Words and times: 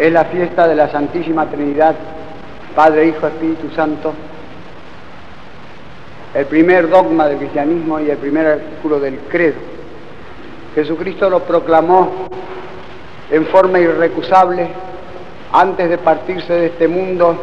es 0.00 0.10
la 0.10 0.24
fiesta 0.24 0.66
de 0.66 0.74
la 0.74 0.88
Santísima 0.88 1.44
Trinidad, 1.50 1.94
Padre, 2.74 3.08
Hijo, 3.08 3.26
Espíritu 3.26 3.68
Santo, 3.76 4.14
el 6.34 6.46
primer 6.46 6.88
dogma 6.88 7.26
del 7.26 7.36
cristianismo 7.36 8.00
y 8.00 8.08
el 8.08 8.16
primer 8.16 8.46
artículo 8.46 8.98
del 8.98 9.18
credo. 9.28 9.58
Jesucristo 10.74 11.28
lo 11.28 11.40
proclamó 11.40 12.30
en 13.30 13.44
forma 13.46 13.78
irrecusable 13.78 14.68
antes 15.52 15.90
de 15.90 15.98
partirse 15.98 16.50
de 16.50 16.66
este 16.66 16.88
mundo, 16.88 17.36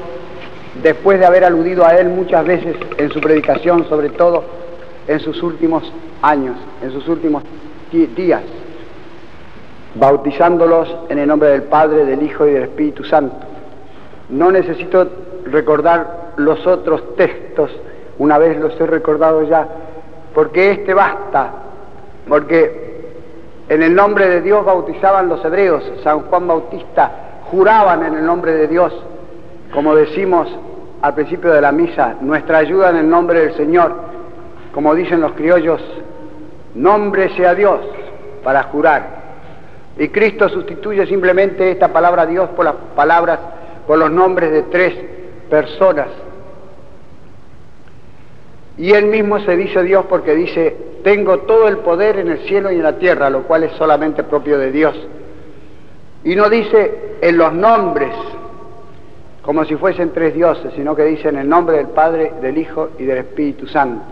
después 0.81 1.19
de 1.19 1.27
haber 1.27 1.43
aludido 1.43 1.85
a 1.85 1.91
él 1.91 2.09
muchas 2.09 2.43
veces 2.43 2.75
en 2.97 3.11
su 3.11 3.21
predicación, 3.21 3.87
sobre 3.87 4.09
todo 4.09 4.43
en 5.07 5.19
sus 5.19 5.43
últimos 5.43 5.83
años, 6.23 6.55
en 6.81 6.91
sus 6.91 7.07
últimos 7.07 7.43
días, 7.91 8.41
bautizándolos 9.95 10.95
en 11.09 11.19
el 11.19 11.27
nombre 11.27 11.49
del 11.49 11.63
Padre, 11.63 12.05
del 12.05 12.23
Hijo 12.23 12.45
y 12.45 12.51
del 12.51 12.63
Espíritu 12.63 13.03
Santo. 13.03 13.35
No 14.29 14.51
necesito 14.51 15.07
recordar 15.45 16.33
los 16.37 16.65
otros 16.67 17.15
textos. 17.15 17.71
Una 18.19 18.37
vez 18.37 18.57
los 18.59 18.79
he 18.79 18.85
recordado 18.85 19.43
ya, 19.43 19.67
porque 20.33 20.71
este 20.71 20.93
basta, 20.93 21.51
porque 22.27 22.87
en 23.69 23.83
el 23.83 23.93
nombre 23.93 24.27
de 24.27 24.41
Dios 24.41 24.65
bautizaban 24.65 25.29
los 25.29 25.43
hebreos, 25.43 25.83
San 26.03 26.21
Juan 26.21 26.47
Bautista 26.47 27.11
juraban 27.51 28.03
en 28.03 28.15
el 28.15 28.25
nombre 28.25 28.53
de 28.53 28.67
Dios, 28.67 28.93
como 29.73 29.95
decimos 29.95 30.47
al 31.01 31.13
principio 31.13 31.51
de 31.51 31.61
la 31.61 31.71
misa, 31.71 32.15
nuestra 32.21 32.57
ayuda 32.59 32.89
en 32.89 32.97
el 32.97 33.09
nombre 33.09 33.41
del 33.41 33.53
Señor, 33.55 33.93
como 34.73 34.95
dicen 34.95 35.21
los 35.21 35.33
criollos, 35.33 35.81
nombre 36.75 37.29
sea 37.35 37.55
Dios 37.55 37.79
para 38.43 38.63
jurar. 38.63 39.16
Y 39.99 40.09
Cristo 40.09 40.47
sustituye 40.49 41.05
simplemente 41.07 41.71
esta 41.71 41.91
palabra 41.91 42.25
Dios 42.25 42.49
por 42.49 42.65
las 42.65 42.75
palabras, 42.95 43.39
por 43.85 43.97
los 43.97 44.11
nombres 44.11 44.51
de 44.51 44.63
tres 44.63 44.93
personas 45.49 46.07
y 48.77 48.91
él 48.91 49.05
mismo 49.07 49.39
se 49.39 49.57
dice 49.57 49.81
Dios 49.83 50.05
porque 50.07 50.35
dice, 50.35 50.75
tengo 51.03 51.39
todo 51.39 51.67
el 51.67 51.77
poder 51.77 52.19
en 52.19 52.29
el 52.29 52.39
cielo 52.47 52.71
y 52.71 52.75
en 52.75 52.83
la 52.83 52.99
tierra, 52.99 53.29
lo 53.29 53.43
cual 53.43 53.63
es 53.63 53.71
solamente 53.73 54.23
propio 54.23 54.59
de 54.59 54.71
Dios. 54.71 54.95
Y 56.23 56.35
no 56.35 56.47
dice 56.47 57.17
en 57.21 57.37
los 57.37 57.53
nombres, 57.53 58.13
como 59.41 59.65
si 59.65 59.75
fuesen 59.75 60.11
tres 60.11 60.35
dioses, 60.35 60.73
sino 60.75 60.95
que 60.95 61.05
dice 61.05 61.29
en 61.29 61.37
el 61.37 61.49
nombre 61.49 61.77
del 61.77 61.87
Padre, 61.87 62.33
del 62.39 62.57
Hijo 62.57 62.89
y 62.99 63.05
del 63.05 63.19
Espíritu 63.19 63.65
Santo. 63.65 64.03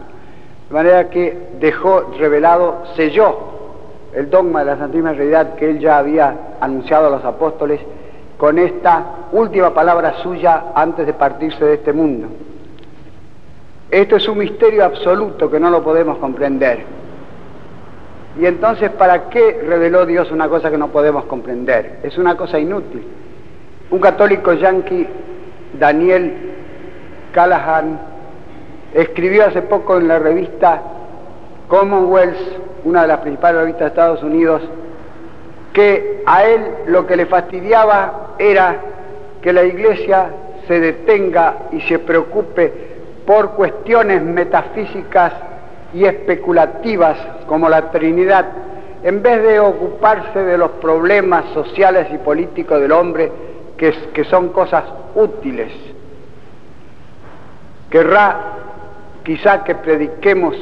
De 0.67 0.73
manera 0.73 1.09
que 1.11 1.38
dejó 1.59 2.14
revelado, 2.17 2.86
selló 2.95 3.55
el 4.16 4.30
dogma 4.30 4.59
de 4.59 4.66
la 4.66 4.77
Santísima 4.77 5.11
Realidad 5.11 5.55
que 5.55 5.69
él 5.69 5.80
ya 5.80 5.97
había 5.97 6.35
anunciado 6.61 7.08
a 7.08 7.09
los 7.09 7.25
apóstoles 7.25 7.81
con 8.38 8.58
esta 8.58 9.05
última 9.31 9.73
palabra 9.73 10.16
suya 10.23 10.66
antes 10.73 11.05
de 11.05 11.13
partirse 11.13 11.63
de 11.63 11.75
este 11.75 11.94
mundo. 11.94 12.27
Esto 13.91 14.16
es 14.16 14.27
un 14.27 14.38
misterio 14.38 14.83
absoluto 14.83 15.49
que 15.49 15.59
no 15.59 15.69
lo 15.69 15.83
podemos 15.83 16.17
comprender. 16.17 16.80
Y 18.39 18.45
entonces, 18.45 18.89
¿para 18.91 19.30
qué 19.30 19.63
reveló 19.66 20.05
Dios 20.05 20.31
una 20.31 20.49
cosa 20.49 20.69
que 20.69 20.77
no 20.77 20.89
podemos 20.89 21.25
comprender? 21.25 21.99
Es 22.03 22.17
una 22.17 22.36
cosa 22.36 22.59
inútil. 22.59 23.05
Un 23.91 23.99
católico 23.99 24.53
yanqui, 24.53 25.08
Daniel 25.80 26.33
Callahan, 27.33 27.99
escribió 28.93 29.45
hace 29.45 29.61
poco 29.61 29.97
en 29.97 30.08
la 30.08 30.19
revista 30.19 30.81
Commonwealth, 31.67 32.38
una 32.86 33.02
de 33.02 33.08
las 33.08 33.19
principales 33.19 33.61
revistas 33.61 33.81
de 33.81 33.88
Estados 33.88 34.23
Unidos, 34.23 34.61
que 35.73 36.23
a 36.25 36.45
él 36.45 36.61
lo 36.88 37.05
que 37.05 37.17
le 37.17 37.25
fastidiaba 37.25 38.36
era 38.39 38.77
que 39.42 39.52
la 39.52 39.64
iglesia 39.64 40.30
se 40.67 40.80
detenga 40.80 41.55
y 41.72 41.81
se 41.81 42.00
preocupe 42.00 42.72
por 43.25 43.52
cuestiones 43.52 44.22
metafísicas 44.22 45.33
y 45.94 46.05
especulativas 46.05 47.17
como 47.48 47.67
la 47.70 47.92
Trinidad, 47.92 48.45
en 49.04 49.21
vez 49.21 49.43
de 49.43 49.60
ocuparse 49.60 50.39
de 50.39 50.58
los 50.58 50.71
problemas 50.71 51.45
sociales 51.54 52.08
y 52.14 52.17
políticos 52.20 52.80
del 52.80 52.92
hombre, 52.92 53.31
que, 53.77 53.92
que 54.14 54.23
son 54.26 54.49
cosas 54.49 54.83
útiles. 55.15 55.71
Querrá 57.89 58.37
quizá 59.23 59.64
que 59.64 59.76
prediquemos 59.76 60.55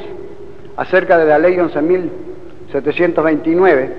acerca 0.76 1.18
de 1.18 1.26
la 1.26 1.38
ley 1.38 1.56
11.729, 1.56 3.90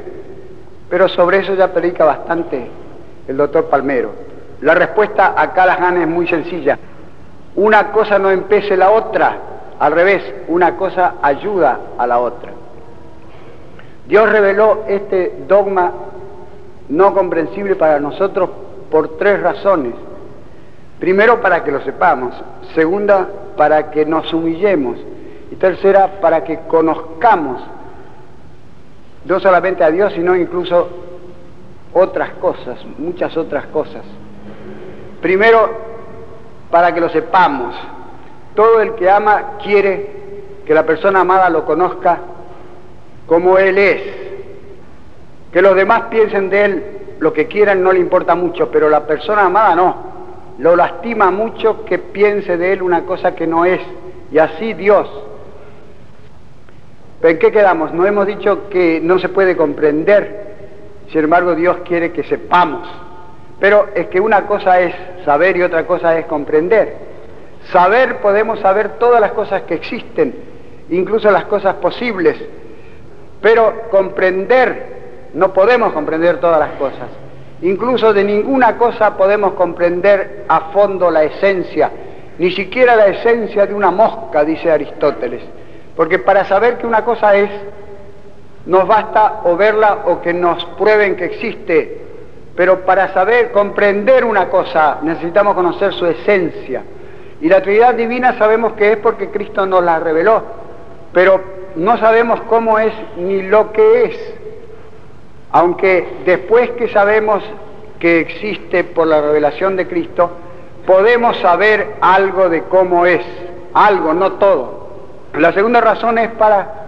pero 0.90 1.08
sobre 1.09 1.40
eso 1.40 1.53
ya 1.56 1.74
predica 1.74 2.06
bastante 2.06 2.68
el 3.28 3.38
doctor 3.38 3.66
Palmero. 3.66 4.12
La 4.62 4.74
respuesta 4.74 5.34
a 5.36 5.52
Callahan 5.53 6.02
es 6.02 6.08
muy 6.08 6.25
sencilla 6.28 6.80
una 7.56 7.91
cosa 7.91 8.19
no 8.19 8.30
empece 8.30 8.75
la 8.75 8.91
otra, 8.91 9.38
al 9.80 9.94
revés, 9.94 10.24
una 10.50 10.75
cosa 10.75 11.16
ayuda 11.22 11.80
a 11.97 12.06
la 12.06 12.19
otra. 12.19 12.52
Dios 14.07 14.30
reveló 14.30 14.84
este 14.88 15.44
dogma 15.47 15.92
no 16.90 17.13
comprensible 17.13 17.75
para 17.75 18.00
nosotros 18.00 18.50
por 18.92 19.18
tres 19.18 19.42
razones. 19.42 19.94
Primero, 21.00 21.42
para 21.42 21.63
que 21.63 21.72
lo 21.72 21.81
sepamos. 21.81 22.36
Segunda, 22.75 23.28
para 23.56 23.90
que 23.90 24.06
nos 24.06 24.31
humillemos. 24.34 24.97
Y 25.51 25.56
tercera, 25.56 26.19
para 26.22 26.44
que 26.44 26.59
conozcamos 26.67 27.61
no 29.25 29.39
solamente 29.39 29.83
a 29.83 29.91
Dios, 29.91 30.13
sino 30.13 30.35
incluso 30.35 30.88
otras 31.94 32.31
cosas, 32.35 32.78
muchas 32.97 33.35
otras 33.38 33.66
cosas. 33.67 34.03
Primero, 35.22 35.69
para 36.69 36.94
que 36.94 37.01
lo 37.01 37.09
sepamos. 37.09 37.75
Todo 38.53 38.81
el 38.81 38.95
que 38.95 39.09
ama 39.09 39.57
quiere 39.63 40.09
que 40.66 40.73
la 40.73 40.85
persona 40.85 41.22
amada 41.22 41.50
lo 41.50 41.66
conozca 41.66 42.19
como 43.25 43.57
Él 43.57 43.77
es. 43.77 44.01
Que 45.51 45.62
los 45.62 45.75
demás 45.75 46.03
piensen 46.09 46.50
de 46.50 46.66
Él 46.66 46.83
lo 47.19 47.33
que 47.33 47.47
quieran 47.47 47.81
no 47.81 47.91
le 47.91 48.00
importa 48.00 48.35
mucho, 48.35 48.69
pero 48.69 48.89
la 48.89 49.07
persona 49.07 49.45
amada 49.45 49.75
no. 49.75 49.95
Lo 50.59 50.75
lastima 50.75 51.31
mucho 51.31 51.85
que 51.85 51.97
piense 51.97 52.57
de 52.57 52.73
Él 52.73 52.81
una 52.81 53.03
cosa 53.06 53.35
que 53.35 53.47
no 53.47 53.66
es. 53.66 53.81
Y 54.31 54.38
así 54.38 54.73
Dios. 54.73 55.09
¿Pero 57.21 57.31
en 57.31 57.39
qué 57.39 57.51
quedamos? 57.51 57.93
No 57.93 58.05
hemos 58.05 58.27
dicho 58.27 58.69
que 58.69 58.99
no 59.01 59.19
se 59.19 59.29
puede 59.29 59.55
comprender. 59.55 60.55
Sin 61.11 61.21
embargo, 61.23 61.55
Dios 61.55 61.77
quiere 61.85 62.11
que 62.11 62.23
sepamos. 62.23 62.87
Pero 63.59 63.87
es 63.95 64.07
que 64.07 64.19
una 64.19 64.45
cosa 64.47 64.79
es 64.81 64.93
saber 65.23 65.57
y 65.57 65.63
otra 65.63 65.85
cosa 65.85 66.17
es 66.17 66.25
comprender. 66.25 66.95
Saber 67.71 68.17
podemos 68.17 68.59
saber 68.59 68.97
todas 68.99 69.19
las 69.21 69.31
cosas 69.31 69.63
que 69.63 69.75
existen, 69.75 70.35
incluso 70.89 71.31
las 71.31 71.45
cosas 71.45 71.75
posibles, 71.75 72.37
pero 73.41 73.89
comprender 73.89 74.95
no 75.33 75.51
podemos 75.51 75.91
comprender 75.93 76.39
todas 76.39 76.59
las 76.59 76.71
cosas. 76.77 77.09
Incluso 77.61 78.13
de 78.13 78.23
ninguna 78.23 78.77
cosa 78.77 79.17
podemos 79.17 79.53
comprender 79.53 80.45
a 80.47 80.71
fondo 80.71 81.09
la 81.09 81.23
esencia, 81.23 81.89
ni 82.37 82.51
siquiera 82.51 82.95
la 82.95 83.07
esencia 83.07 83.65
de 83.65 83.73
una 83.73 83.91
mosca, 83.91 84.43
dice 84.43 84.71
Aristóteles. 84.71 85.41
Porque 85.95 86.19
para 86.19 86.45
saber 86.45 86.78
que 86.78 86.88
una 86.88 87.03
cosa 87.06 87.35
es, 87.35 87.50
nos 88.66 88.88
basta 88.88 89.41
o 89.45 89.56
verla 89.56 90.03
o 90.06 90.22
que 90.22 90.33
nos 90.33 90.63
prueben 90.78 91.16
que 91.16 91.25
existe 91.25 92.06
pero 92.56 92.85
para 92.85 93.13
saber, 93.13 93.51
comprender 93.51 94.23
una 94.23 94.47
cosa, 94.47 95.00
necesitamos 95.01 95.56
conocer 95.56 95.94
su 95.94 96.06
esencia. 96.06 96.83
Y 97.41 97.50
la 97.50 97.61
Trinidad 97.61 97.95
Divina 97.95 98.38
sabemos 98.38 98.73
que 98.73 98.94
es 98.94 98.97
porque 98.97 99.29
Cristo 99.29 99.66
nos 99.66 99.83
la 99.83 100.00
reveló, 100.00 100.41
pero 101.11 101.41
no 101.75 101.97
sabemos 101.97 102.39
cómo 102.47 102.79
es 102.79 102.94
ni 103.17 103.41
lo 103.41 103.73
que 103.73 104.06
es. 104.06 104.33
Aunque 105.51 106.07
después 106.25 106.72
que 106.72 106.88
sabemos 106.88 107.44
que 108.00 108.22
existe 108.22 108.85
por 108.85 109.07
la 109.07 109.19
revelación 109.19 109.75
de 109.75 109.88
Cristo, 109.88 110.31
podemos 110.88 111.38
saber 111.38 111.95
algo 112.00 112.47
de 112.47 112.63
cómo 112.63 113.06
es, 113.06 113.25
algo, 113.74 114.13
no 114.13 114.33
todo. 114.33 114.75
La 115.39 115.51
segunda 115.51 115.81
razón 115.81 116.17
es 116.17 116.31
para 116.31 116.85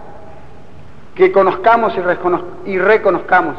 que 1.14 1.30
conozcamos 1.32 1.92
y, 2.64 2.78
reconozcamos 2.78 3.56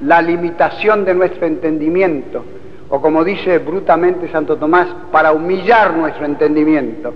la 0.00 0.22
limitación 0.22 1.04
de 1.04 1.12
nuestro 1.12 1.46
entendimiento, 1.46 2.44
o 2.88 3.00
como 3.02 3.24
dice 3.24 3.58
brutamente 3.58 4.30
Santo 4.30 4.56
Tomás, 4.56 4.86
para 5.10 5.32
humillar 5.32 5.94
nuestro 5.94 6.24
entendimiento. 6.24 7.12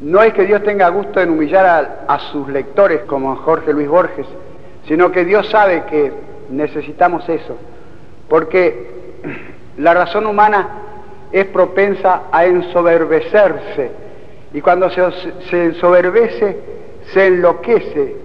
No 0.00 0.22
es 0.22 0.32
que 0.32 0.44
Dios 0.44 0.62
tenga 0.62 0.88
gusto 0.88 1.20
en 1.20 1.30
humillar 1.30 2.04
a, 2.06 2.18
sus 2.30 2.48
lectores 2.48 3.00
como 3.06 3.36
Jorge 3.36 3.72
Luis 3.72 3.88
Borges, 3.88 4.26
sino 4.86 5.10
que 5.10 5.24
Dios 5.24 5.48
sabe 5.50 5.84
que 5.90 6.12
necesitamos 6.50 7.28
eso, 7.28 7.56
porque 8.28 9.14
la 9.78 9.94
razón 9.94 10.26
humana 10.26 10.68
es 11.32 11.46
propensa 11.46 12.22
a 12.30 12.44
ensoberbecerse, 12.44 14.03
y 14.54 14.60
cuando 14.60 14.88
se, 14.88 15.02
se 15.50 15.74
se 17.12 17.26
enloquece, 17.26 18.16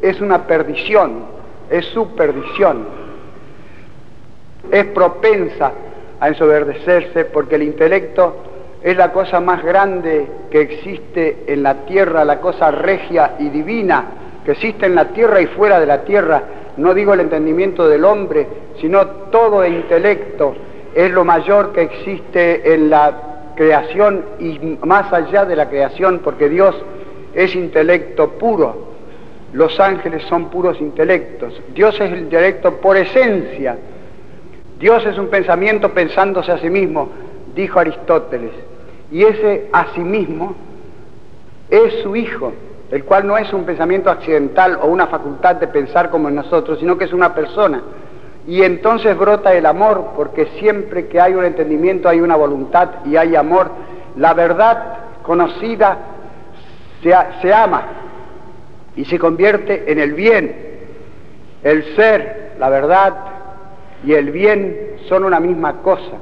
es 0.00 0.20
una 0.20 0.46
perdición 0.46 1.40
es 1.70 1.86
su 1.86 2.14
perdición. 2.14 3.00
es 4.70 4.84
propensa 4.86 5.72
a 6.20 6.28
ensoberdecerse 6.28 7.24
porque 7.26 7.54
el 7.54 7.62
intelecto 7.62 8.36
es 8.82 8.96
la 8.96 9.12
cosa 9.12 9.40
más 9.40 9.64
grande 9.64 10.26
que 10.50 10.60
existe 10.60 11.44
en 11.46 11.62
la 11.62 11.86
tierra, 11.86 12.24
la 12.24 12.40
cosa 12.40 12.70
regia 12.70 13.36
y 13.38 13.48
divina 13.48 14.04
que 14.44 14.52
existe 14.52 14.86
en 14.86 14.94
la 14.94 15.06
tierra 15.06 15.40
y 15.40 15.46
fuera 15.46 15.80
de 15.80 15.86
la 15.86 16.02
tierra. 16.02 16.42
No 16.76 16.94
digo 16.94 17.14
el 17.14 17.20
entendimiento 17.20 17.88
del 17.88 18.04
hombre, 18.04 18.46
sino 18.80 19.06
todo 19.30 19.62
el 19.62 19.74
intelecto 19.74 20.54
es 20.94 21.10
lo 21.10 21.24
mayor 21.24 21.72
que 21.72 21.82
existe 21.82 22.74
en 22.74 22.90
la 22.90 23.29
creación 23.60 24.24
y 24.38 24.58
más 24.86 25.12
allá 25.12 25.44
de 25.44 25.54
la 25.54 25.68
creación, 25.68 26.20
porque 26.24 26.48
Dios 26.48 26.74
es 27.34 27.54
intelecto 27.54 28.30
puro. 28.38 28.88
Los 29.52 29.78
ángeles 29.78 30.22
son 30.30 30.48
puros 30.48 30.80
intelectos. 30.80 31.60
Dios 31.74 31.94
es 31.96 32.10
el 32.10 32.20
intelecto 32.20 32.76
por 32.76 32.96
esencia. 32.96 33.76
Dios 34.78 35.04
es 35.04 35.18
un 35.18 35.28
pensamiento 35.28 35.90
pensándose 35.90 36.50
a 36.50 36.56
sí 36.56 36.70
mismo, 36.70 37.10
dijo 37.54 37.78
Aristóteles. 37.78 38.52
Y 39.12 39.24
ese 39.24 39.68
a 39.74 39.88
sí 39.94 40.00
mismo 40.00 40.54
es 41.68 42.00
su 42.02 42.16
Hijo, 42.16 42.54
el 42.90 43.04
cual 43.04 43.26
no 43.26 43.36
es 43.36 43.52
un 43.52 43.64
pensamiento 43.64 44.10
accidental 44.10 44.78
o 44.80 44.86
una 44.86 45.06
facultad 45.08 45.56
de 45.56 45.66
pensar 45.66 46.08
como 46.08 46.30
nosotros, 46.30 46.78
sino 46.78 46.96
que 46.96 47.04
es 47.04 47.12
una 47.12 47.34
persona. 47.34 47.82
Y 48.46 48.62
entonces 48.62 49.16
brota 49.16 49.52
el 49.54 49.66
amor, 49.66 50.12
porque 50.16 50.46
siempre 50.58 51.08
que 51.08 51.20
hay 51.20 51.34
un 51.34 51.44
entendimiento 51.44 52.08
hay 52.08 52.20
una 52.20 52.36
voluntad 52.36 53.04
y 53.04 53.16
hay 53.16 53.36
amor. 53.36 53.70
La 54.16 54.34
verdad 54.34 54.94
conocida 55.22 55.98
se, 57.02 57.14
se 57.42 57.52
ama 57.52 57.82
y 58.96 59.04
se 59.04 59.18
convierte 59.18 59.90
en 59.92 59.98
el 59.98 60.14
bien. 60.14 60.70
El 61.62 61.84
ser, 61.94 62.52
la 62.58 62.70
verdad 62.70 63.14
y 64.04 64.14
el 64.14 64.30
bien 64.30 64.96
son 65.08 65.24
una 65.24 65.40
misma 65.40 65.82
cosa 65.82 66.16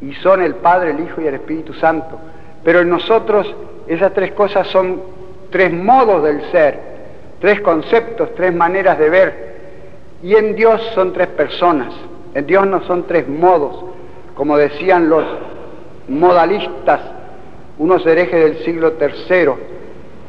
y 0.00 0.12
son 0.14 0.42
el 0.42 0.56
Padre, 0.56 0.90
el 0.90 1.00
Hijo 1.00 1.20
y 1.20 1.26
el 1.26 1.34
Espíritu 1.34 1.74
Santo. 1.74 2.18
Pero 2.64 2.80
en 2.80 2.90
nosotros 2.90 3.54
esas 3.86 4.12
tres 4.12 4.32
cosas 4.32 4.66
son 4.68 5.02
tres 5.50 5.72
modos 5.72 6.22
del 6.22 6.42
ser, 6.50 6.78
tres 7.40 7.60
conceptos, 7.60 8.34
tres 8.34 8.54
maneras 8.54 8.98
de 8.98 9.10
ver. 9.10 9.49
Y 10.22 10.34
en 10.34 10.54
Dios 10.54 10.80
son 10.94 11.12
tres 11.12 11.28
personas, 11.28 11.94
en 12.34 12.46
Dios 12.46 12.66
no 12.66 12.82
son 12.82 13.04
tres 13.06 13.26
modos, 13.28 13.84
como 14.34 14.56
decían 14.56 15.08
los 15.08 15.24
modalistas, 16.08 17.00
unos 17.78 18.04
herejes 18.04 18.44
del 18.44 18.64
siglo 18.64 18.94
III. 19.00 19.52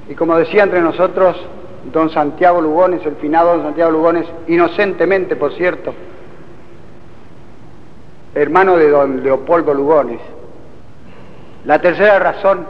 Y 0.09 0.15
como 0.15 0.37
decía 0.37 0.63
entre 0.63 0.81
nosotros 0.81 1.35
don 1.91 2.09
Santiago 2.09 2.61
Lugones, 2.61 3.05
el 3.05 3.15
finado 3.15 3.49
don 3.49 3.63
Santiago 3.63 3.91
Lugones, 3.91 4.25
inocentemente, 4.47 5.35
por 5.35 5.53
cierto, 5.53 5.93
hermano 8.33 8.77
de 8.77 8.89
don 8.89 9.23
Leopoldo 9.23 9.73
Lugones. 9.73 10.19
La 11.65 11.79
tercera 11.79 12.17
razón 12.19 12.65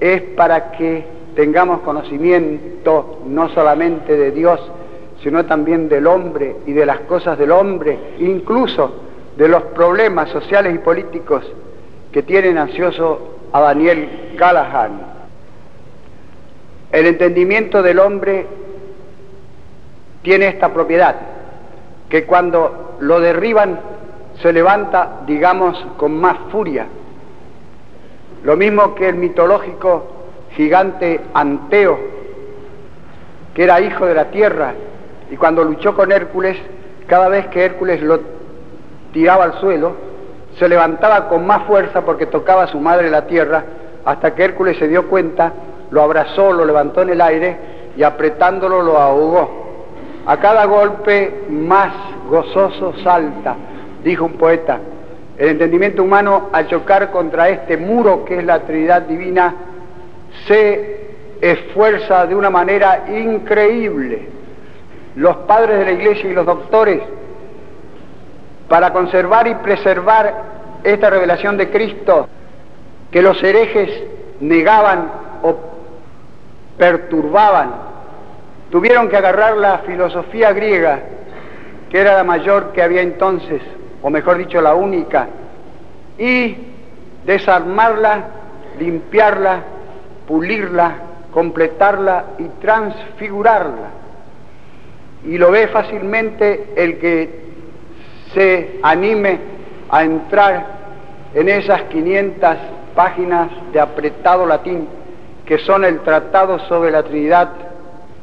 es 0.00 0.22
para 0.36 0.72
que 0.72 1.06
tengamos 1.34 1.80
conocimiento 1.80 3.20
no 3.26 3.48
solamente 3.50 4.16
de 4.16 4.30
Dios, 4.30 4.60
sino 5.22 5.44
también 5.46 5.88
del 5.88 6.06
hombre 6.06 6.56
y 6.66 6.72
de 6.72 6.86
las 6.86 7.00
cosas 7.00 7.38
del 7.38 7.50
hombre, 7.50 7.98
incluso 8.18 9.02
de 9.36 9.48
los 9.48 9.62
problemas 9.64 10.30
sociales 10.30 10.74
y 10.74 10.78
políticos 10.78 11.44
que 12.12 12.22
tienen 12.22 12.58
ansioso 12.58 13.36
a 13.52 13.60
Daniel 13.60 14.34
Callahan. 14.38 15.16
El 16.92 17.06
entendimiento 17.06 17.82
del 17.82 17.98
hombre 17.98 18.46
tiene 20.22 20.48
esta 20.48 20.72
propiedad, 20.72 21.16
que 22.08 22.24
cuando 22.24 22.96
lo 23.00 23.20
derriban 23.20 23.80
se 24.40 24.52
levanta, 24.52 25.20
digamos, 25.26 25.78
con 25.96 26.16
más 26.18 26.36
furia. 26.50 26.86
Lo 28.44 28.56
mismo 28.56 28.94
que 28.94 29.08
el 29.08 29.16
mitológico 29.16 30.06
gigante 30.50 31.20
Anteo, 31.34 31.98
que 33.54 33.64
era 33.64 33.80
hijo 33.80 34.06
de 34.06 34.14
la 34.14 34.30
tierra, 34.30 34.74
y 35.30 35.36
cuando 35.36 35.64
luchó 35.64 35.94
con 35.94 36.12
Hércules, 36.12 36.56
cada 37.06 37.28
vez 37.28 37.46
que 37.48 37.64
Hércules 37.64 38.02
lo 38.02 38.20
tiraba 39.12 39.44
al 39.44 39.60
suelo, 39.60 39.92
se 40.58 40.68
levantaba 40.68 41.28
con 41.28 41.46
más 41.46 41.62
fuerza 41.64 42.02
porque 42.02 42.26
tocaba 42.26 42.64
a 42.64 42.66
su 42.68 42.80
madre 42.80 43.10
la 43.10 43.26
tierra, 43.26 43.64
hasta 44.04 44.34
que 44.34 44.44
Hércules 44.44 44.78
se 44.78 44.88
dio 44.88 45.08
cuenta, 45.08 45.52
lo 45.90 46.02
abrazó, 46.02 46.52
lo 46.52 46.64
levantó 46.64 47.02
en 47.02 47.10
el 47.10 47.20
aire 47.20 47.56
y 47.96 48.02
apretándolo 48.02 48.82
lo 48.82 48.98
ahogó. 48.98 49.66
A 50.26 50.38
cada 50.38 50.64
golpe 50.64 51.44
más 51.48 51.92
gozoso 52.28 52.94
salta, 53.02 53.56
dijo 54.02 54.24
un 54.24 54.34
poeta. 54.34 54.78
El 55.36 55.50
entendimiento 55.50 56.02
humano 56.02 56.48
al 56.52 56.66
chocar 56.66 57.10
contra 57.10 57.48
este 57.48 57.76
muro 57.76 58.24
que 58.24 58.38
es 58.38 58.44
la 58.44 58.60
Trinidad 58.60 59.02
Divina 59.02 59.54
se 60.46 61.10
esfuerza 61.40 62.26
de 62.26 62.34
una 62.34 62.50
manera 62.50 63.04
increíble. 63.08 64.35
Los 65.16 65.36
padres 65.38 65.78
de 65.78 65.84
la 65.86 65.92
Iglesia 65.92 66.30
y 66.30 66.34
los 66.34 66.46
doctores, 66.46 67.02
para 68.68 68.92
conservar 68.92 69.46
y 69.46 69.54
preservar 69.56 70.34
esta 70.84 71.10
revelación 71.10 71.56
de 71.56 71.70
Cristo 71.70 72.28
que 73.10 73.22
los 73.22 73.42
herejes 73.42 73.90
negaban 74.40 75.10
o 75.42 75.56
perturbaban, 76.76 77.70
tuvieron 78.70 79.08
que 79.08 79.16
agarrar 79.16 79.56
la 79.56 79.78
filosofía 79.78 80.52
griega, 80.52 81.00
que 81.90 82.00
era 82.00 82.14
la 82.14 82.24
mayor 82.24 82.72
que 82.72 82.82
había 82.82 83.02
entonces, 83.02 83.62
o 84.02 84.10
mejor 84.10 84.36
dicho, 84.38 84.60
la 84.60 84.74
única, 84.74 85.28
y 86.18 86.56
desarmarla, 87.24 88.24
limpiarla, 88.78 89.60
pulirla, 90.26 90.92
completarla 91.32 92.24
y 92.38 92.44
transfigurarla. 92.60 94.05
Y 95.26 95.38
lo 95.38 95.50
ve 95.50 95.68
fácilmente 95.68 96.72
el 96.76 96.98
que 96.98 97.46
se 98.32 98.78
anime 98.82 99.38
a 99.90 100.04
entrar 100.04 100.66
en 101.34 101.48
esas 101.48 101.82
500 101.82 102.56
páginas 102.94 103.50
de 103.72 103.80
apretado 103.80 104.46
latín 104.46 104.88
que 105.46 105.58
son 105.58 105.84
el 105.84 106.00
Tratado 106.00 106.58
sobre 106.68 106.90
la 106.90 107.04
Trinidad, 107.04 107.48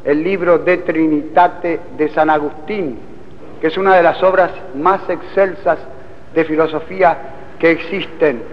el 0.04 0.24
libro 0.24 0.60
de 0.60 0.78
Trinitate 0.80 1.80
de 1.98 2.10
San 2.10 2.30
Agustín, 2.30 3.00
que 3.62 3.68
es 3.68 3.78
una 3.78 3.96
de 3.96 4.04
las 4.04 4.22
obras 4.22 4.52
más 4.76 5.10
excelsas 5.10 5.80
de 6.36 6.44
filosofía 6.44 7.18
que 7.60 7.72
existen. 7.72 8.44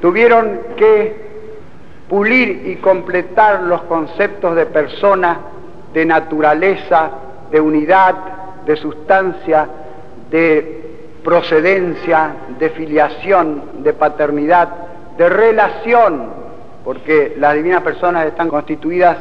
Tuvieron 0.00 0.60
que 0.76 1.30
pulir 2.08 2.66
y 2.66 2.76
completar 2.76 3.62
los 3.62 3.82
conceptos 3.82 4.56
de 4.56 4.66
persona, 4.66 5.38
de 5.94 6.04
naturaleza, 6.04 7.10
de 7.52 7.60
unidad, 7.60 8.14
de 8.66 8.76
sustancia, 8.76 9.68
de 10.30 10.82
procedencia, 11.22 12.34
de 12.58 12.70
filiación, 12.70 13.62
de 13.84 13.92
paternidad, 13.92 14.68
de 15.16 15.28
relación, 15.28 16.30
porque 16.84 17.36
las 17.38 17.54
divinas 17.54 17.82
personas 17.82 18.26
están 18.26 18.48
constituidas 18.48 19.18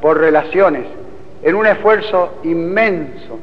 por 0.00 0.18
relaciones, 0.18 0.86
en 1.42 1.54
un 1.54 1.66
esfuerzo 1.66 2.38
inmenso 2.42 3.38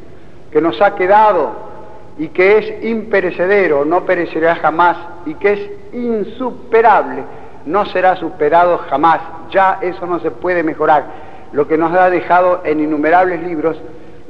que 0.51 0.59
nos 0.59 0.81
ha 0.81 0.95
quedado 0.95 1.71
y 2.17 2.27
que 2.29 2.57
es 2.57 2.83
imperecedero, 2.83 3.85
no 3.85 4.05
perecerá 4.05 4.55
jamás, 4.55 4.97
y 5.25 5.35
que 5.35 5.53
es 5.53 5.93
insuperable, 5.93 7.23
no 7.65 7.85
será 7.85 8.15
superado 8.15 8.79
jamás. 8.89 9.21
Ya 9.51 9.79
eso 9.81 10.05
no 10.05 10.19
se 10.19 10.31
puede 10.31 10.63
mejorar. 10.63 11.05
Lo 11.53 11.67
que 11.67 11.77
nos 11.77 11.93
ha 11.93 12.09
dejado 12.09 12.61
en 12.63 12.79
innumerables 12.79 13.41
libros 13.43 13.77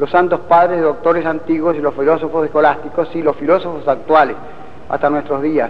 los 0.02 0.10
santos 0.10 0.40
padres, 0.50 0.82
doctores 0.82 1.24
antiguos 1.28 1.76
y 1.76 1.80
los 1.80 1.94
filósofos 1.94 2.46
escolásticos 2.46 3.08
y 3.14 3.22
los 3.22 3.36
filósofos 3.36 3.88
actuales, 3.88 4.36
hasta 4.90 5.12
nuestros 5.12 5.44
días. 5.44 5.70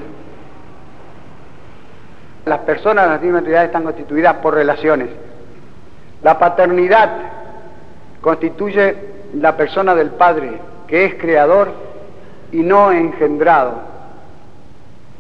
Las 2.46 2.60
personas 2.60 3.04
de 3.04 3.12
las 3.12 3.22
divinidades 3.22 3.66
están 3.66 3.84
constituidas 3.84 4.36
por 4.36 4.54
relaciones. 4.54 5.10
La 6.24 6.40
paternidad 6.40 7.10
constituye 8.22 8.96
la 9.34 9.58
persona 9.58 9.96
del 9.96 10.12
Padre, 10.12 10.62
que 10.88 11.04
es 11.04 11.16
creador 11.16 11.74
y 12.54 12.62
no 12.62 12.94
engendrado. 12.94 13.74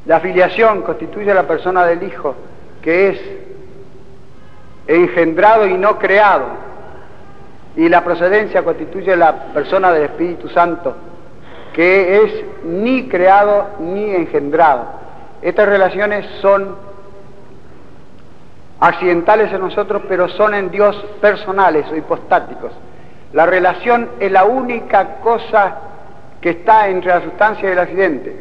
La 0.06 0.22
filiación 0.22 0.84
constituye 0.84 1.34
la 1.34 1.44
persona 1.44 1.86
del 1.86 2.01
Hijo, 2.03 2.34
que 2.82 3.10
es 3.10 3.22
engendrado 4.88 5.68
y 5.68 5.74
no 5.74 6.00
creado. 6.00 6.71
Y 7.75 7.88
la 7.88 8.04
procedencia 8.04 8.63
constituye 8.63 9.16
la 9.16 9.34
persona 9.54 9.92
del 9.92 10.04
Espíritu 10.04 10.50
Santo, 10.50 10.96
que 11.74 12.24
es 12.24 12.46
ni 12.66 13.08
creado 13.08 13.70
ni 13.80 14.12
engendrado. 14.12 14.86
Estas 15.42 15.68
relaciones 15.68 16.25
son 16.42 16.75
accidentales 18.80 19.54
en 19.54 19.62
nosotros, 19.62 20.01
pero 20.10 20.28
son 20.30 20.54
en 20.54 20.70
Dios 20.70 20.96
personales 21.22 21.86
o 21.92 21.96
hipostáticos. 21.96 22.72
La 23.34 23.46
relación 23.46 24.10
es 24.20 24.32
la 24.32 24.44
única 24.44 25.20
cosa 25.22 25.78
que 26.42 26.50
está 26.50 26.90
entre 26.90 27.12
la 27.12 27.22
sustancia 27.22 27.70
y 27.70 27.72
el 27.72 27.80
accidente. 27.80 28.36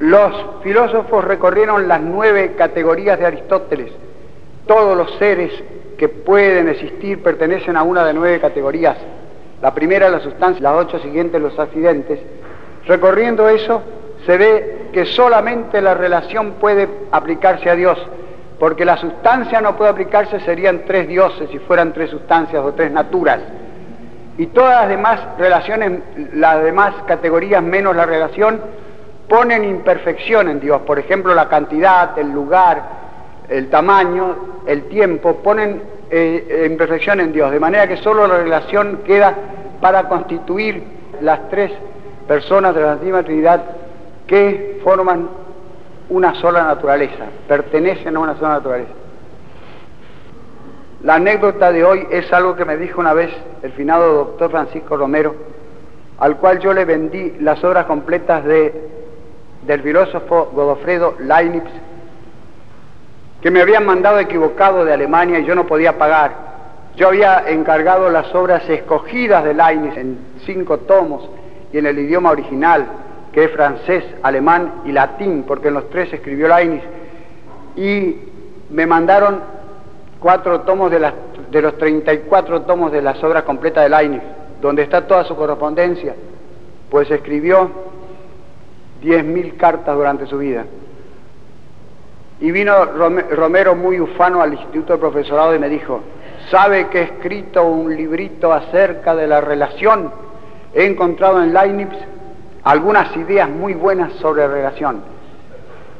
Los 0.00 0.62
filósofos 0.62 1.24
recorrieron 1.24 1.86
las 1.86 2.00
nueve 2.00 2.54
categorías 2.56 3.18
de 3.18 3.26
Aristóteles. 3.26 3.92
Todos 4.66 4.96
los 4.96 5.14
seres 5.18 5.52
que 5.96 6.08
pueden 6.08 6.68
existir 6.68 7.22
pertenecen 7.22 7.76
a 7.76 7.82
una 7.82 8.04
de 8.04 8.12
nueve 8.12 8.40
categorías. 8.40 8.96
La 9.62 9.72
primera 9.74 10.08
la 10.10 10.20
sustancia, 10.20 10.62
las 10.62 10.84
ocho 10.84 10.98
siguientes 10.98 11.40
los 11.40 11.58
accidentes. 11.58 12.20
Recorriendo 12.86 13.48
eso, 13.48 13.82
se 14.26 14.36
ve 14.36 14.88
que 14.92 15.06
solamente 15.06 15.80
la 15.80 15.94
relación 15.94 16.52
puede 16.60 16.88
aplicarse 17.10 17.70
a 17.70 17.74
Dios, 17.74 17.98
porque 18.58 18.84
la 18.84 18.96
sustancia 18.96 19.60
no 19.60 19.76
puede 19.76 19.90
aplicarse, 19.90 20.40
serían 20.40 20.84
tres 20.86 21.08
dioses 21.08 21.48
si 21.50 21.58
fueran 21.60 21.92
tres 21.92 22.10
sustancias 22.10 22.62
o 22.62 22.72
tres 22.72 22.90
naturas. 22.90 23.40
Y 24.38 24.46
todas 24.48 24.82
las 24.82 24.88
demás 24.88 25.20
relaciones, 25.38 26.00
las 26.34 26.62
demás 26.62 26.94
categorías 27.06 27.62
menos 27.62 27.96
la 27.96 28.04
relación, 28.04 28.60
ponen 29.28 29.64
imperfección 29.64 30.48
en 30.48 30.60
Dios. 30.60 30.82
Por 30.82 30.98
ejemplo, 30.98 31.34
la 31.34 31.48
cantidad, 31.48 32.18
el 32.18 32.30
lugar, 32.30 33.05
el 33.48 33.68
tamaño, 33.68 34.36
el 34.66 34.84
tiempo, 34.84 35.36
ponen 35.36 35.82
eh, 36.10 36.66
imperfección 36.70 37.20
en 37.20 37.32
Dios. 37.32 37.50
De 37.50 37.60
manera 37.60 37.86
que 37.86 37.96
solo 37.98 38.26
la 38.26 38.38
relación 38.38 39.00
queda 39.04 39.34
para 39.80 40.08
constituir 40.08 40.82
las 41.20 41.48
tres 41.48 41.72
personas 42.26 42.74
de 42.74 42.80
la 42.80 42.88
Santísima 42.88 43.22
Trinidad 43.22 43.62
que 44.26 44.80
forman 44.82 45.28
una 46.08 46.34
sola 46.34 46.64
naturaleza, 46.64 47.26
pertenecen 47.48 48.16
a 48.16 48.20
una 48.20 48.36
sola 48.36 48.50
naturaleza. 48.50 48.92
La 51.02 51.16
anécdota 51.16 51.72
de 51.72 51.84
hoy 51.84 52.06
es 52.10 52.32
algo 52.32 52.56
que 52.56 52.64
me 52.64 52.76
dijo 52.76 53.00
una 53.00 53.14
vez 53.14 53.30
el 53.62 53.72
finado 53.72 54.14
doctor 54.14 54.50
Francisco 54.50 54.96
Romero, 54.96 55.34
al 56.18 56.36
cual 56.38 56.58
yo 56.60 56.72
le 56.72 56.84
vendí 56.84 57.36
las 57.40 57.62
obras 57.62 57.86
completas 57.86 58.44
de, 58.44 58.88
del 59.66 59.82
filósofo 59.82 60.50
Godofredo 60.54 61.14
Leibniz, 61.20 61.62
que 63.40 63.50
me 63.50 63.60
habían 63.60 63.84
mandado 63.84 64.18
equivocado 64.18 64.84
de 64.84 64.92
Alemania 64.92 65.38
y 65.38 65.44
yo 65.44 65.54
no 65.54 65.66
podía 65.66 65.98
pagar. 65.98 66.46
Yo 66.96 67.08
había 67.08 67.44
encargado 67.48 68.08
las 68.10 68.34
obras 68.34 68.68
escogidas 68.68 69.44
de 69.44 69.54
Leibniz 69.54 69.96
en 69.96 70.18
cinco 70.46 70.78
tomos 70.78 71.28
y 71.72 71.78
en 71.78 71.86
el 71.86 71.98
idioma 71.98 72.30
original, 72.30 72.86
que 73.32 73.44
es 73.44 73.50
francés, 73.50 74.04
alemán 74.22 74.82
y 74.86 74.92
latín, 74.92 75.44
porque 75.46 75.68
en 75.68 75.74
los 75.74 75.90
tres 75.90 76.10
escribió 76.12 76.48
Leibniz, 76.48 76.82
y 77.76 78.16
me 78.70 78.86
mandaron 78.86 79.40
cuatro 80.18 80.62
tomos 80.62 80.90
de, 80.90 81.00
las, 81.00 81.12
de 81.50 81.62
los 81.62 81.76
34 81.76 82.62
tomos 82.62 82.90
de 82.90 83.02
las 83.02 83.22
obras 83.22 83.42
completas 83.42 83.84
de 83.84 83.90
Leibniz, 83.90 84.22
donde 84.62 84.82
está 84.82 85.06
toda 85.06 85.24
su 85.24 85.36
correspondencia, 85.36 86.14
pues 86.90 87.10
escribió 87.10 87.70
10.000 89.02 89.56
cartas 89.56 89.94
durante 89.94 90.26
su 90.26 90.38
vida. 90.38 90.64
Y 92.40 92.50
vino 92.50 92.84
Romero 92.84 93.74
muy 93.74 93.98
ufano 93.98 94.42
al 94.42 94.52
Instituto 94.52 94.92
de 94.92 94.98
Profesorado 94.98 95.54
y 95.54 95.58
me 95.58 95.70
dijo, 95.70 96.00
¿sabe 96.50 96.88
que 96.88 97.00
he 97.00 97.02
escrito 97.04 97.64
un 97.64 97.96
librito 97.96 98.52
acerca 98.52 99.14
de 99.14 99.26
la 99.26 99.40
relación? 99.40 100.12
He 100.74 100.84
encontrado 100.84 101.42
en 101.42 101.54
Leibniz 101.54 101.88
algunas 102.62 103.16
ideas 103.16 103.48
muy 103.48 103.72
buenas 103.72 104.12
sobre 104.14 104.46
relación. 104.46 105.00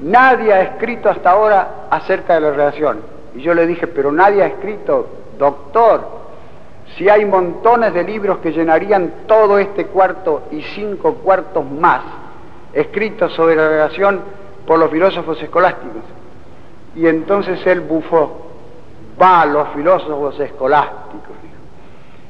Nadie 0.01 0.53
ha 0.53 0.63
escrito 0.63 1.09
hasta 1.09 1.31
ahora 1.31 1.87
acerca 1.91 2.35
de 2.35 2.41
la 2.43 2.51
relación. 2.51 2.99
Y 3.35 3.41
yo 3.41 3.55
le 3.55 3.67
dije, 3.67 3.87
pero 3.87 4.13
nadie 4.13 4.43
ha 4.43 4.47
escrito, 4.47 5.09
doctor, 5.39 6.27
si 6.97 7.09
hay 7.09 7.25
montones 7.25 7.95
de 7.95 8.05
libros 8.05 8.39
que 8.39 8.53
llenarían 8.53 9.11
todo 9.27 9.59
este 9.59 9.87
cuarto 9.87 10.43
y 10.51 10.61
cinco 10.61 11.15
cuartos 11.15 11.65
más, 11.65 12.03
escritos 12.75 13.33
sobre 13.33 13.57
la 13.57 13.69
relación 13.69 14.21
por 14.67 14.79
los 14.79 14.91
filósofos 14.91 15.43
escolásticos. 15.43 16.03
Y 16.97 17.07
entonces 17.07 17.65
él 17.67 17.83
bufó, 17.83 18.49
va 19.21 19.45
los 19.47 19.69
filósofos 19.69 20.41
escolásticos. 20.41 21.37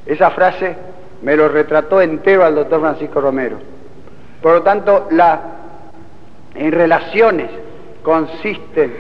Esa 0.04 0.30
frase 0.30 0.76
me 1.22 1.36
lo 1.36 1.48
retrató 1.48 2.00
entero 2.00 2.44
al 2.44 2.56
doctor 2.56 2.80
Francisco 2.80 3.20
Romero. 3.20 3.58
Por 4.42 4.54
lo 4.54 4.62
tanto, 4.62 5.06
la, 5.10 5.40
en 6.54 6.72
relaciones 6.72 7.50
consisten 8.02 8.94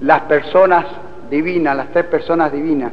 las 0.00 0.22
personas 0.22 0.86
divinas, 1.28 1.76
las 1.76 1.88
tres 1.90 2.06
personas 2.06 2.52
divinas. 2.52 2.92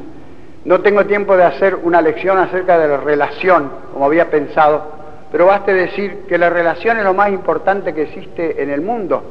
No 0.64 0.80
tengo 0.80 1.06
tiempo 1.06 1.36
de 1.36 1.44
hacer 1.44 1.74
una 1.76 2.02
lección 2.02 2.38
acerca 2.38 2.78
de 2.78 2.88
la 2.88 2.98
relación, 2.98 3.70
como 3.92 4.04
había 4.04 4.30
pensado, 4.30 4.98
pero 5.30 5.46
baste 5.46 5.72
decir 5.72 6.26
que 6.28 6.38
la 6.38 6.50
relación 6.50 6.98
es 6.98 7.04
lo 7.04 7.14
más 7.14 7.30
importante 7.30 7.94
que 7.94 8.02
existe 8.02 8.62
en 8.62 8.70
el 8.70 8.80
mundo. 8.80 9.22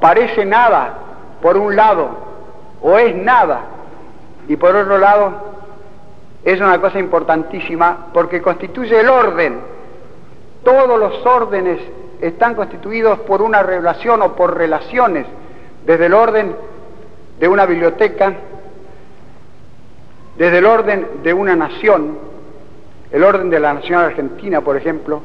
Parece 0.00 0.44
nada, 0.44 0.94
por 1.42 1.56
un 1.56 1.74
lado, 1.74 2.08
o 2.82 2.98
es 2.98 3.14
nada, 3.14 3.60
y 4.48 4.56
por 4.56 4.74
otro 4.74 4.98
lado, 4.98 5.32
es 6.44 6.60
una 6.60 6.80
cosa 6.80 6.98
importantísima 6.98 8.06
porque 8.12 8.40
constituye 8.40 8.98
el 9.00 9.08
orden. 9.08 9.60
Todos 10.64 10.98
los 10.98 11.24
órdenes 11.26 11.80
están 12.20 12.54
constituidos 12.54 13.20
por 13.20 13.42
una 13.42 13.62
relación 13.62 14.22
o 14.22 14.34
por 14.34 14.56
relaciones, 14.56 15.26
desde 15.86 16.06
el 16.06 16.14
orden 16.14 16.54
de 17.38 17.48
una 17.48 17.66
biblioteca, 17.66 18.34
desde 20.36 20.58
el 20.58 20.66
orden 20.66 21.06
de 21.22 21.32
una 21.32 21.56
nación, 21.56 22.18
el 23.10 23.24
orden 23.24 23.50
de 23.50 23.60
la 23.60 23.74
nación 23.74 24.00
argentina, 24.00 24.60
por 24.60 24.76
ejemplo, 24.76 25.22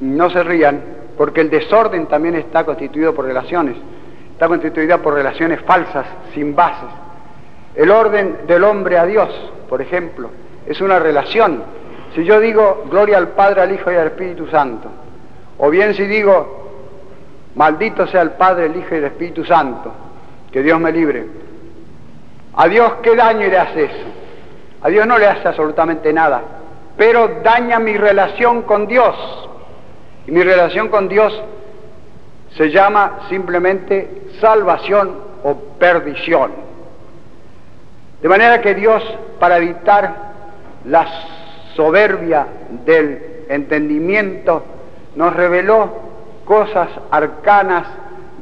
no 0.00 0.30
se 0.30 0.42
rían, 0.42 0.80
porque 1.16 1.40
el 1.40 1.50
desorden 1.50 2.06
también 2.06 2.34
está 2.36 2.64
constituido 2.64 3.14
por 3.14 3.24
relaciones, 3.24 3.76
está 4.36 4.48
constituida 4.48 4.98
por 4.98 5.14
relaciones 5.14 5.62
falsas, 5.62 6.04
sin 6.34 6.54
bases. 6.54 6.90
El 7.74 7.90
orden 7.90 8.40
del 8.46 8.64
hombre 8.64 8.98
a 8.98 9.06
Dios, 9.06 9.28
por 9.66 9.80
ejemplo, 9.80 10.28
es 10.66 10.78
una 10.82 10.98
relación 10.98 11.62
si 12.14 12.24
yo 12.24 12.40
digo 12.40 12.84
gloria 12.90 13.18
al 13.18 13.28
Padre, 13.28 13.60
al 13.60 13.72
Hijo 13.72 13.90
y 13.92 13.94
al 13.94 14.06
Espíritu 14.06 14.46
Santo, 14.46 14.88
o 15.58 15.68
bien 15.68 15.92
si 15.92 16.06
digo 16.06 16.64
maldito 17.54 18.06
sea 18.06 18.22
el 18.22 18.32
Padre, 18.32 18.66
el 18.66 18.76
Hijo 18.76 18.94
y 18.94 18.98
el 18.98 19.04
Espíritu 19.04 19.44
Santo, 19.44 19.92
que 20.50 20.62
Dios 20.62 20.80
me 20.80 20.92
libre. 20.92 21.26
¿A 22.54 22.68
Dios 22.68 22.94
qué 23.02 23.14
daño 23.14 23.46
le 23.46 23.58
hace 23.58 23.84
eso? 23.84 24.06
A 24.80 24.88
Dios 24.88 25.06
no 25.06 25.18
le 25.18 25.26
hace 25.26 25.46
absolutamente 25.46 26.10
nada, 26.10 26.40
pero 26.96 27.40
daña 27.42 27.78
mi 27.78 27.96
relación 27.98 28.62
con 28.62 28.86
Dios. 28.86 29.14
Y 30.26 30.30
mi 30.30 30.42
relación 30.42 30.88
con 30.88 31.08
Dios 31.08 31.38
se 32.56 32.70
llama 32.70 33.20
simplemente 33.28 34.28
salvación 34.40 35.16
o 35.44 35.54
perdición. 35.78 36.52
De 38.20 38.28
manera 38.28 38.60
que 38.60 38.74
Dios, 38.74 39.02
para 39.38 39.58
evitar 39.58 40.14
las 40.86 41.08
soberbia 41.74 42.46
del 42.84 43.44
entendimiento, 43.48 44.64
nos 45.14 45.34
reveló 45.34 45.90
cosas 46.44 46.88
arcanas 47.10 47.86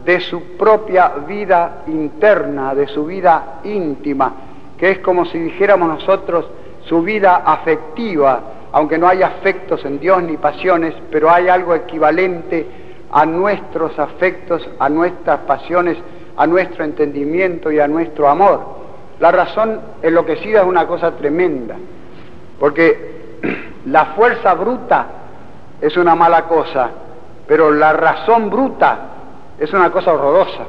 de 0.05 0.21
su 0.21 0.57
propia 0.57 1.09
vida 1.27 1.83
interna, 1.89 2.75
de 2.75 2.87
su 2.87 3.05
vida 3.07 3.61
íntima, 3.65 4.33
que 4.79 4.93
es 4.93 4.99
como 5.01 5.25
si 5.25 5.39
dijéramos 5.39 5.89
nosotros 5.89 6.47
su 6.85 7.03
vida 7.03 7.43
afectiva, 7.45 8.41
aunque 8.73 8.99
no 8.99 9.09
hay 9.09 9.23
afectos 9.23 9.85
en 9.85 9.99
Dios 9.99 10.23
ni 10.23 10.37
pasiones, 10.37 10.95
pero 11.11 11.31
hay 11.31 11.49
algo 11.49 11.75
equivalente 11.75 12.84
a 13.15 13.25
nuestros 13.25 13.97
afectos, 13.97 14.69
a 14.81 14.89
nuestras 14.89 15.41
pasiones, 15.41 15.97
a 16.37 16.49
nuestro 16.49 16.85
entendimiento 16.85 17.71
y 17.71 17.79
a 17.79 17.87
nuestro 17.87 18.29
amor. 18.29 18.61
La 19.21 19.31
razón 19.31 19.81
enloquecida 20.03 20.63
es 20.63 20.67
una 20.67 20.85
cosa 20.89 21.13
tremenda, 21.13 21.77
porque 22.59 23.39
la 23.87 24.07
fuerza 24.17 24.55
bruta 24.55 25.07
es 25.81 25.97
una 25.97 26.17
mala 26.17 26.49
cosa, 26.49 26.91
pero 27.47 27.71
la 27.71 27.93
razón 27.93 28.51
bruta 28.51 28.99
es 29.61 29.73
una 29.73 29.93
cosa 29.93 30.13
horrorosa. 30.13 30.67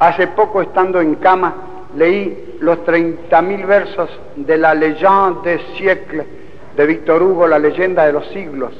Hace 0.00 0.26
poco, 0.26 0.60
estando 0.60 1.00
en 1.00 1.14
cama, 1.14 1.54
leí 1.96 2.56
los 2.60 2.78
30.000 2.78 3.64
versos 3.64 4.10
de 4.34 4.58
la 4.58 4.74
Légende 4.74 5.52
des 5.52 5.62
siècles 5.76 6.26
de 6.76 6.84
Víctor 6.84 7.22
Hugo, 7.22 7.46
la 7.46 7.60
leyenda 7.60 8.06
de 8.06 8.12
los 8.12 8.26
siglos, 8.30 8.72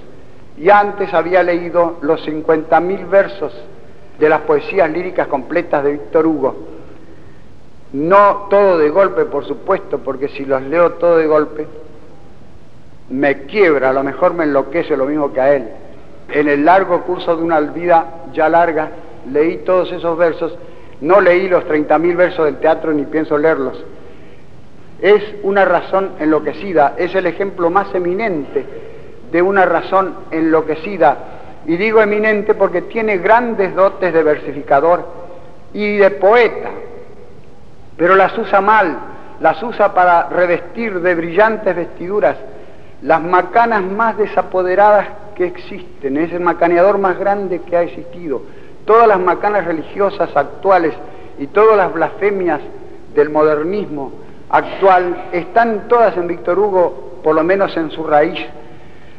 y 0.57 0.69
antes 0.71 1.13
había 1.15 1.43
leído 1.43 1.97
los 2.03 2.27
50.000 2.27 3.09
versos 3.09 3.53
de 4.19 4.29
las 4.29 4.43
poesías 4.43 4.91
líricas 4.91 5.27
completas 5.29 5.83
de 5.85 5.93
Víctor 5.93 6.27
Hugo. 6.27 6.57
No 7.93 8.47
todo 8.49 8.79
de 8.79 8.91
golpe, 8.91 9.25
por 9.25 9.45
supuesto, 9.47 9.99
porque 9.99 10.29
si 10.29 10.45
los 10.45 10.63
leo 10.63 10.93
todo 10.93 11.19
de 11.19 11.27
golpe, 11.27 11.67
me 13.11 13.43
quiebra, 13.45 13.91
a 13.91 13.93
lo 13.93 14.03
mejor 14.03 14.35
me 14.35 14.45
enloquece 14.45 14.97
lo 14.97 15.07
mismo 15.07 15.33
que 15.33 15.41
a 15.41 15.55
él. 15.55 15.69
En 16.31 16.49
el 16.49 16.65
largo 16.65 17.03
curso 17.03 17.37
de 17.37 17.43
una 17.43 17.61
vida 17.61 18.25
ya 18.33 18.49
larga, 18.49 18.91
leí 19.31 19.59
todos 19.59 19.93
esos 19.93 20.17
versos, 20.17 20.57
no 21.01 21.21
leí 21.21 21.49
los 21.49 21.65
30.000 21.65 22.17
versos 22.17 22.45
del 22.45 22.57
teatro 22.59 22.93
ni 22.93 23.05
pienso 23.05 23.37
leerlos. 23.37 23.85
es 25.01 25.23
una 25.43 25.65
razón 25.65 26.13
enloquecida, 26.21 26.95
es 26.97 27.15
el 27.15 27.27
ejemplo 27.27 27.71
más 27.71 27.93
eminente 27.95 28.82
de 29.33 29.43
una 29.43 29.65
razón 29.65 30.15
enloquecida. 30.31 31.17
Y 31.67 31.77
digo 31.77 32.01
eminente 32.01 32.55
porque 32.55 32.83
tiene 32.83 33.19
grandes 33.19 33.75
dotes 33.75 34.13
de 34.13 34.23
versificador 34.23 35.07
y 35.73 35.97
de 35.97 36.11
poeta, 36.11 36.71
pero 37.97 38.15
las 38.15 38.37
usa 38.37 38.61
mal, 38.61 38.99
las 39.41 39.61
usa 39.63 39.95
para 39.95 40.29
revestir 40.29 41.01
de 41.01 41.15
brillantes 41.15 41.75
vestiduras 41.75 42.37
las 43.03 43.21
macanas 43.21 43.83
más 43.83 44.17
desapoderadas 44.17 45.09
que 45.35 45.47
existen, 45.47 46.17
es 46.17 46.33
el 46.33 46.41
macaneador 46.41 46.99
más 46.99 47.19
grande 47.19 47.61
que 47.63 47.77
ha 47.77 47.83
existido. 47.83 48.43
Todas 48.85 49.09
las 49.09 49.19
macanas 49.19 49.65
religiosas 49.65 50.31
actuales 50.37 50.95
y 51.39 51.49
todas 51.49 51.77
las 51.77 51.93
blasfemias 51.93 52.61
del 53.15 53.31
modernismo 53.31 54.13
actual 54.49 55.31
están 55.33 55.89
todas 55.89 56.17
en 56.17 56.29
Víctor 56.29 56.59
Hugo, 56.59 57.21
por 57.25 57.35
lo 57.35 57.43
menos 57.43 57.77
en 57.77 57.91
su 57.91 58.05
raíz, 58.05 58.39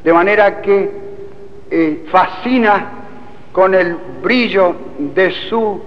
de 0.03 0.13
manera 0.13 0.61
que 0.61 0.91
eh, 1.69 2.05
fascina 2.11 2.91
con 3.51 3.73
el 3.73 3.95
brillo 4.21 4.75
de 4.97 5.31
su 5.49 5.81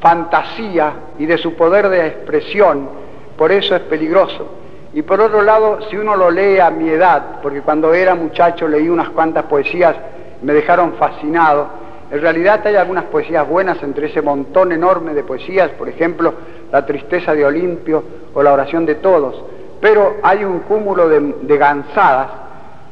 fantasía 0.00 0.92
y 1.18 1.26
de 1.26 1.36
su 1.38 1.54
poder 1.54 1.88
de 1.88 2.06
expresión, 2.06 2.88
por 3.36 3.52
eso 3.52 3.76
es 3.76 3.82
peligroso. 3.82 4.46
Y 4.92 5.02
por 5.02 5.20
otro 5.20 5.42
lado, 5.42 5.80
si 5.88 5.96
uno 5.96 6.16
lo 6.16 6.30
lee 6.30 6.58
a 6.58 6.70
mi 6.70 6.88
edad, 6.88 7.40
porque 7.42 7.60
cuando 7.60 7.94
era 7.94 8.14
muchacho 8.14 8.66
leí 8.66 8.88
unas 8.88 9.10
cuantas 9.10 9.44
poesías, 9.44 9.94
me 10.42 10.52
dejaron 10.52 10.94
fascinado, 10.94 11.68
en 12.10 12.20
realidad 12.20 12.66
hay 12.66 12.74
algunas 12.74 13.04
poesías 13.04 13.48
buenas 13.48 13.80
entre 13.84 14.08
ese 14.08 14.20
montón 14.20 14.72
enorme 14.72 15.14
de 15.14 15.22
poesías, 15.22 15.70
por 15.72 15.88
ejemplo, 15.88 16.34
La 16.72 16.84
tristeza 16.86 17.34
de 17.34 17.44
Olimpio 17.44 18.02
o 18.34 18.42
La 18.42 18.52
oración 18.52 18.84
de 18.84 18.96
todos, 18.96 19.44
pero 19.80 20.16
hay 20.22 20.44
un 20.44 20.60
cúmulo 20.60 21.08
de, 21.08 21.34
de 21.42 21.56
gansadas, 21.56 22.30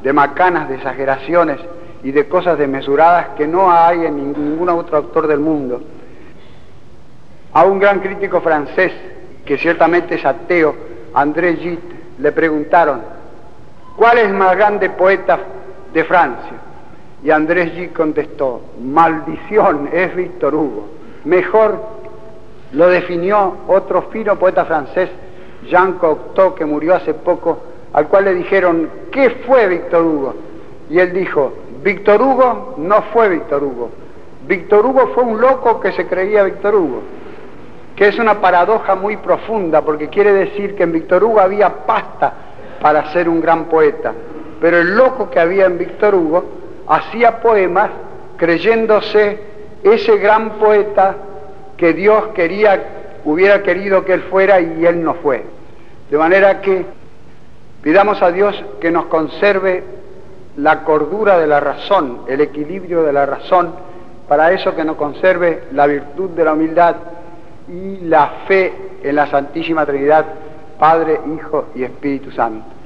de 0.03 0.13
macanas, 0.13 0.69
de 0.69 0.75
exageraciones 0.75 1.59
y 2.03 2.11
de 2.11 2.27
cosas 2.27 2.57
desmesuradas 2.57 3.29
que 3.37 3.47
no 3.47 3.71
hay 3.71 4.05
en 4.05 4.15
ningún 4.15 4.69
otro 4.69 4.97
autor 4.97 5.27
del 5.27 5.39
mundo. 5.39 5.81
A 7.53 7.65
un 7.65 7.79
gran 7.79 7.99
crítico 7.99 8.41
francés, 8.41 8.93
que 9.45 9.57
ciertamente 9.57 10.15
es 10.15 10.25
ateo, 10.25 10.75
André 11.13 11.55
Gide, 11.55 11.79
le 12.19 12.31
preguntaron, 12.31 13.01
¿cuál 13.95 14.19
es 14.19 14.31
más 14.31 14.55
grande 14.55 14.89
poeta 14.91 15.39
de 15.93 16.03
Francia? 16.03 16.53
Y 17.23 17.31
Andrés 17.31 17.73
Gide 17.73 17.91
contestó, 17.91 18.61
maldición, 18.81 19.89
es 19.91 20.15
Víctor 20.15 20.55
Hugo. 20.55 20.87
Mejor 21.25 21.83
lo 22.71 22.87
definió 22.87 23.57
otro 23.67 24.03
fino 24.03 24.37
poeta 24.37 24.65
francés, 24.65 25.09
Jean 25.63 25.93
Cocteau, 25.93 26.55
que 26.55 26.65
murió 26.65 26.95
hace 26.95 27.13
poco, 27.13 27.63
al 27.93 28.07
cual 28.07 28.25
le 28.25 28.33
dijeron, 28.35 28.89
¿qué 29.11 29.29
fue 29.45 29.67
Víctor 29.67 30.03
Hugo? 30.03 30.35
Y 30.89 30.99
él 30.99 31.13
dijo, 31.13 31.53
Víctor 31.83 32.21
Hugo 32.21 32.75
no 32.77 33.01
fue 33.13 33.29
Víctor 33.29 33.63
Hugo. 33.63 33.89
Víctor 34.47 34.85
Hugo 34.85 35.11
fue 35.13 35.23
un 35.23 35.39
loco 35.39 35.79
que 35.79 35.91
se 35.91 36.07
creía 36.07 36.43
Víctor 36.43 36.75
Hugo 36.75 37.01
que 37.99 38.07
es 38.07 38.17
una 38.17 38.39
paradoja 38.39 38.95
muy 38.95 39.17
profunda, 39.17 39.81
porque 39.81 40.07
quiere 40.07 40.31
decir 40.31 40.73
que 40.73 40.83
en 40.83 40.93
Víctor 40.93 41.21
Hugo 41.21 41.41
había 41.41 41.85
pasta 41.85 42.33
para 42.81 43.11
ser 43.11 43.27
un 43.27 43.41
gran 43.41 43.65
poeta, 43.65 44.13
pero 44.61 44.77
el 44.77 44.95
loco 44.95 45.29
que 45.29 45.37
había 45.37 45.65
en 45.65 45.77
Víctor 45.77 46.15
Hugo 46.15 46.45
hacía 46.87 47.41
poemas 47.41 47.89
creyéndose 48.37 49.39
ese 49.83 50.15
gran 50.15 50.51
poeta 50.51 51.17
que 51.75 51.91
Dios 51.91 52.27
quería, 52.27 53.19
hubiera 53.25 53.63
querido 53.63 54.05
que 54.05 54.13
él 54.13 54.21
fuera 54.29 54.61
y 54.61 54.85
él 54.85 55.03
no 55.03 55.15
fue. 55.15 55.43
De 56.09 56.17
manera 56.17 56.61
que 56.61 56.85
pidamos 57.81 58.21
a 58.21 58.31
Dios 58.31 58.55
que 58.79 58.91
nos 58.91 59.05
conserve 59.05 59.83
la 60.57 60.83
cordura 60.83 61.37
de 61.37 61.47
la 61.47 61.59
razón, 61.59 62.21
el 62.27 62.41
equilibrio 62.41 63.03
de 63.03 63.13
la 63.13 63.25
razón, 63.25 63.73
para 64.27 64.51
eso 64.51 64.75
que 64.75 64.83
nos 64.83 64.95
conserve 64.95 65.63
la 65.71 65.87
virtud 65.87 66.31
de 66.31 66.43
la 66.43 66.53
humildad 66.53 66.95
y 67.67 67.97
la 68.05 68.27
fe 68.47 68.73
en 69.03 69.15
la 69.15 69.27
Santísima 69.27 69.85
Trinidad, 69.85 70.25
Padre, 70.77 71.19
Hijo 71.35 71.67
y 71.75 71.83
Espíritu 71.83 72.31
Santo. 72.31 72.78